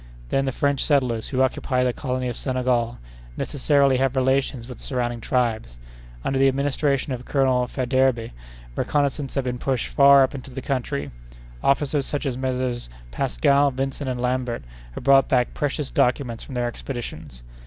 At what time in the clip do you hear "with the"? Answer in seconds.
4.67-4.83